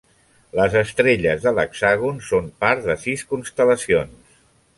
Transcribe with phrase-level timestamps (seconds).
[0.59, 4.39] Les estrelles de l'hexàgon són part de sis constel·lacions.